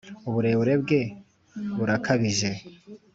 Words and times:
uburebure 0.27 0.73
bwe 0.81 1.01
burakabije 1.77 2.49